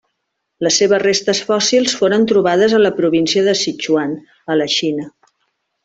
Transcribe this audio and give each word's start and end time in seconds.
Les 0.67 0.77
seves 0.79 1.01
restes 1.03 1.41
fòssils 1.49 1.93
foren 1.99 2.25
trobades 2.33 2.75
a 2.79 2.81
la 2.87 2.93
província 3.01 3.47
de 3.51 3.57
Sichuan, 3.63 4.17
a 4.55 4.61
la 4.63 4.69
Xina. 4.79 5.07